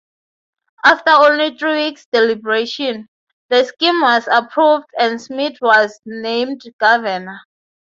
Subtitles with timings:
[0.83, 3.07] After only three weeks' deliberation,
[3.49, 7.37] the scheme was approved and Smit was named governor.